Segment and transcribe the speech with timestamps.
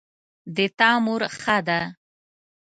[0.55, 1.81] د تا مور ښه ده